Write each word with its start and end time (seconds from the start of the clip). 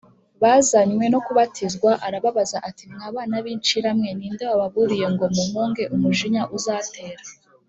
bazanywe 0.41 1.03
no 1.13 1.19
kubatizwa 1.25 1.91
arababaza 2.07 2.57
ati 2.69 2.83
“Mwa 2.91 3.07
bana 3.15 3.35
b’incira 3.43 3.89
mwe, 3.97 4.09
ni 4.17 4.27
nde 4.33 4.43
wababuriye 4.51 5.07
ngo 5.13 5.25
muhunge 5.35 5.83
umujinya 5.95 6.43
uzatera? 6.57 7.23